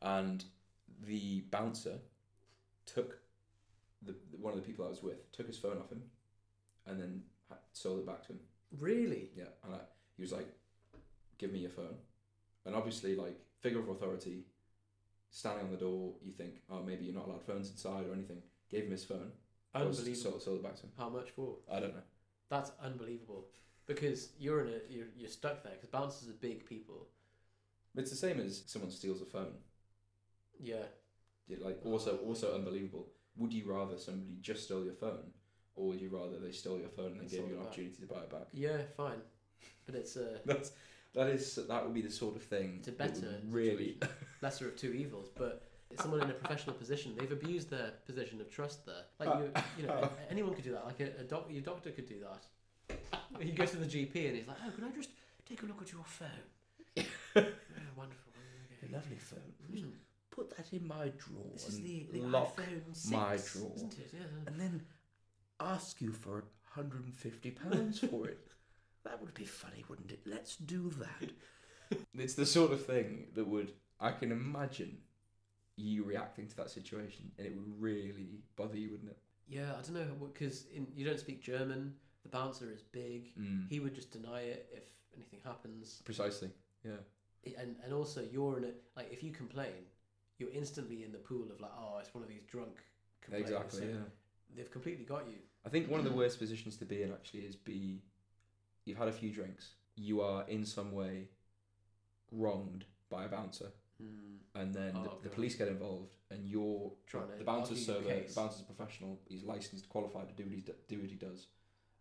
[0.03, 0.45] and
[1.07, 1.99] the bouncer
[2.87, 3.19] took
[4.03, 6.03] the one of the people I was with took his phone off him,
[6.87, 7.23] and then
[7.73, 8.41] sold it back to him.
[8.79, 9.31] Really?
[9.37, 9.79] Yeah, and I,
[10.17, 10.49] he was like,
[11.39, 11.97] "Give me your phone,"
[12.65, 14.45] and obviously, like figure of authority,
[15.37, 18.43] standing on the door, you think, "Oh, maybe you're not allowed phones inside or anything."
[18.71, 19.33] Gave him his phone.
[19.75, 20.15] Unbelievable.
[20.15, 20.93] Sold, sold it back to him.
[20.97, 21.59] How much for?
[21.71, 22.03] I don't know.
[22.49, 23.49] That's unbelievable.
[23.87, 25.75] Because you're in a you're, you're stuck there.
[25.75, 27.09] Because bouncers are big people.
[27.95, 29.55] It's the same as someone steals a phone.
[30.59, 30.87] Yeah.
[31.49, 33.09] Yeah, like also also unbelievable.
[33.37, 35.31] Would you rather somebody just stole your phone,
[35.75, 37.67] or would you rather they stole your phone and then And gave you an back.
[37.67, 38.47] opportunity to buy it back?
[38.53, 38.79] Yeah.
[38.97, 39.21] Fine.
[39.85, 40.73] But it's uh, a That's
[41.17, 42.77] that is that would be the sort of thing.
[42.79, 43.99] it's a that would better really.
[44.43, 45.29] lesser of two evils.
[45.35, 47.15] But it's someone in a professional position.
[47.19, 49.05] They've abused their position of trust there.
[49.19, 50.85] Like you, you know, anyone could do that.
[50.85, 52.99] Like a, a doc, your doctor could do that.
[53.41, 55.11] He goes to the GP and he's like, "Oh, can I just
[55.49, 56.29] take a look at your phone?"
[57.37, 57.43] oh,
[57.97, 58.33] wonderful.
[58.83, 58.95] Okay.
[58.95, 59.41] lovely phone.
[59.71, 59.89] Hmm.
[60.31, 61.51] Put that in my drawer.
[61.55, 63.73] This is the, the lock iPhone 6, my drawer.
[63.75, 64.11] isn't it?
[64.13, 64.21] Yeah.
[64.47, 64.83] and then
[65.61, 68.49] ask you for hundred and fifty pounds for it.
[69.07, 70.21] That would be funny, wouldn't it?
[70.27, 71.99] Let's do that.
[72.19, 74.99] it's the sort of thing that would I can imagine
[75.77, 79.19] you reacting to that situation, and it would really bother you, wouldn't it?
[79.49, 81.95] Yeah, I don't know because in you don't speak German.
[82.25, 83.33] The bouncer is big.
[83.39, 83.71] Mm.
[83.71, 84.83] He would just deny it if
[85.15, 86.03] anything happens.
[86.05, 86.51] Precisely.
[86.85, 87.03] Yeah.
[87.57, 89.87] And and also you're in a like if you complain,
[90.39, 92.77] you're instantly in the pool of like oh it's one of these drunk.
[93.21, 93.51] complaints.
[93.51, 93.81] Exactly.
[93.81, 94.09] So Yeah.
[94.57, 95.39] They've completely got you.
[95.65, 98.03] I think one of the worst positions to be in actually is be
[98.87, 101.29] you've had a few drinks, you are in some way
[102.33, 103.71] wronged by a bouncer,
[104.03, 104.37] Mm.
[104.55, 108.03] and then Oh, the, the police get involved, and you're Trying to the bouncer's sober,
[108.05, 111.47] the bouncer's a professional, he's licensed, qualified to do what he do what he does,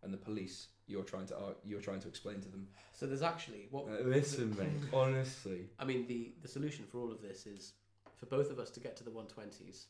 [0.03, 2.67] and the police you're trying to ar- you're trying to explain to them.
[2.91, 7.11] So there's actually what Uh, listen, mate, honestly, I mean the the solution for all
[7.11, 7.73] of this is
[8.17, 9.85] for both of us to get to the 120s.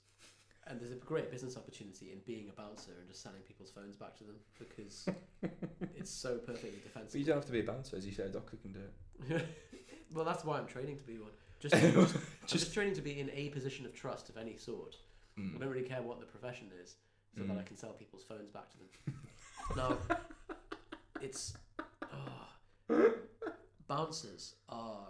[0.67, 3.95] And there's a great business opportunity in being a bouncer and just selling people's phones
[3.95, 5.07] back to them because
[5.95, 7.19] it's so perfectly but defensible.
[7.19, 8.27] you don't have to be a bouncer, as you said.
[8.27, 8.79] A doctor can do
[9.29, 9.45] it.
[10.13, 11.29] well, that's why I'm training to be one.
[11.59, 14.95] Just, just, I'm just training to be in a position of trust of any sort.
[15.37, 15.59] I Mm.
[15.59, 16.95] don't really care what the profession is,
[17.37, 17.59] so that Mm.
[17.59, 19.19] I can sell people's phones back to them.
[19.75, 19.97] now,
[21.21, 21.53] it's
[22.11, 23.11] oh,
[23.87, 25.07] bouncers are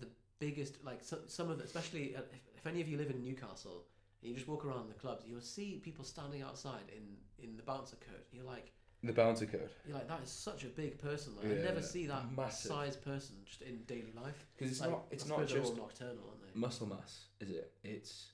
[0.00, 0.82] the biggest.
[0.84, 3.84] Like so, some of the, especially uh, if, if any of you live in Newcastle
[4.22, 7.02] and you just walk around the clubs, you'll see people standing outside in
[7.44, 8.24] in the bouncer coat.
[8.32, 8.72] You're like,
[9.04, 11.34] The bouncer code, you're like, that is such a big person.
[11.36, 12.70] Like, I never Yeah, see that massive.
[12.72, 14.46] size person just in daily life.
[14.56, 16.58] because it's Like, not it's I not they're just all nocturnal, aren't they?
[16.58, 17.72] muscle mass, is it?
[17.84, 18.32] It's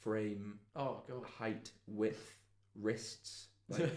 [0.00, 1.24] frame, Oh god.
[1.38, 2.38] height, width,
[2.74, 3.48] wrists.
[3.68, 3.90] Like,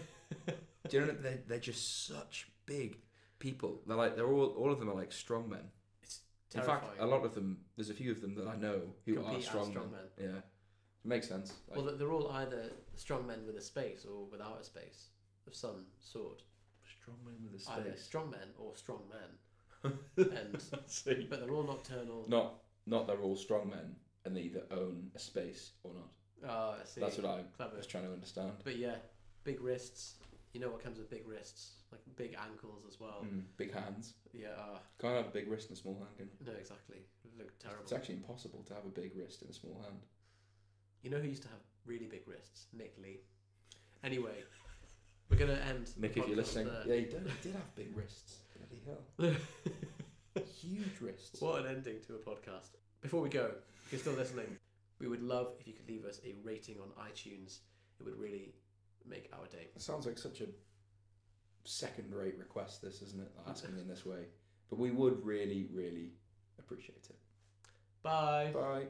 [0.88, 2.96] do you know they're they're just such big
[3.38, 3.80] people.
[3.86, 5.70] They're like they're all all of them are like strong men.
[6.02, 6.20] it's
[6.54, 6.80] In terrifying.
[6.80, 7.58] fact, a lot of them.
[7.76, 9.84] There's a few of them that I know who Compete are as strong, men.
[10.18, 10.40] Yeah,
[11.04, 11.54] it makes sense.
[11.68, 15.08] Like, well, they're all either strong men with a space or without a space
[15.46, 16.42] of some sort.
[17.00, 18.04] strong men with a Either space.
[18.04, 19.30] strong men or strong men.
[20.16, 21.26] and See.
[21.30, 22.26] but they're all nocturnal.
[22.28, 22.54] Not
[22.86, 26.50] not they're all strong men and they either own a space or not.
[26.50, 27.00] Oh, I see.
[27.00, 27.76] That's what I Clever.
[27.78, 28.52] was trying to understand.
[28.64, 28.96] But yeah,
[29.44, 30.16] big wrists.
[30.52, 31.76] You know what comes with big wrists?
[31.92, 33.24] Like big ankles as well.
[33.24, 34.14] Mm, big hands.
[34.34, 34.48] Yeah.
[34.58, 36.52] Uh, Can't have a big wrist and a small hand, can you?
[36.52, 36.98] no, exactly.
[37.24, 37.82] It look terrible.
[37.82, 40.00] It's actually impossible to have a big wrist and a small hand.
[41.02, 42.66] You know who used to have really big wrists?
[42.76, 43.20] Nick Lee.
[44.04, 44.44] Anyway,
[45.28, 45.86] we're gonna end.
[45.86, 46.82] the Nick, if you're podcast listening, there.
[46.86, 48.36] yeah, he did, he did have big wrists.
[48.56, 50.44] Bloody hell.
[50.60, 51.40] Huge wrists.
[51.40, 52.70] What an ending to a podcast.
[53.00, 53.50] Before we go,
[53.86, 54.46] if you're still listening,
[54.98, 57.58] we would love if you could leave us a rating on iTunes.
[57.98, 58.54] It would really
[59.08, 59.68] make our day.
[59.74, 60.46] It sounds like such a
[61.64, 63.30] second-rate request, this, isn't it?
[63.48, 64.26] Asking in this way.
[64.68, 66.12] But we would really, really
[66.58, 67.16] appreciate it.
[68.02, 68.50] Bye.
[68.54, 68.84] Bye.